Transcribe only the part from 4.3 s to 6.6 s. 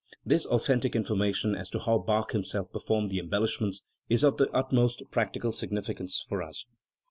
the utmost practical significance for